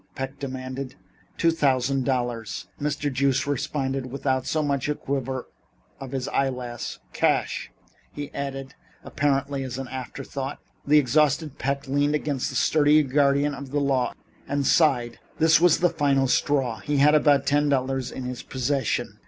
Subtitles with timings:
[0.15, 0.95] Peck demanded.
[1.37, 3.13] "Two thousand dollars," Mr.
[3.13, 5.45] Joost replied without so much as the quiver
[5.99, 6.97] of an eyelash.
[7.13, 7.71] "Cash,"
[8.11, 10.57] he added, apparently as an afterthought.
[10.87, 14.15] The exhausted Peck leaned against the sturdy guardian of the law
[14.47, 15.19] and sighed.
[15.37, 16.79] This was the final straw.
[16.79, 19.19] He had about ten dollars in his possession.